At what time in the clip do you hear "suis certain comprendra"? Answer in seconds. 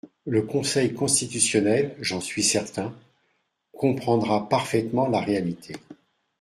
2.21-4.49